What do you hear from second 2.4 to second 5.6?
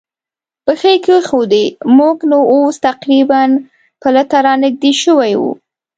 اوس تقریباً پله ته را نږدې شوي و.